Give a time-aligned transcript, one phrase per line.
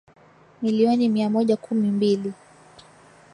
[0.61, 2.33] milioni mia moja kumi mbili